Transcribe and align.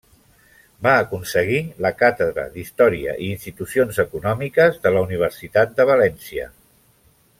Va 0.85 0.93
aconseguir 1.01 1.59
la 1.85 1.91
càtedra 1.99 2.45
d'Història 2.55 3.13
i 3.27 3.29
Institucions 3.35 4.01
Econòmiques 4.05 4.83
de 4.87 4.95
la 4.97 5.05
Universitat 5.11 5.77
de 5.83 5.87
València. 5.93 6.49